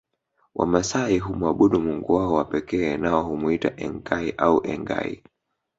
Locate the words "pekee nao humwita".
2.45-3.75